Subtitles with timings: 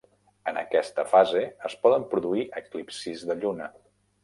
[0.51, 3.71] En aquesta fase es poden produir eclipsis de Lluna.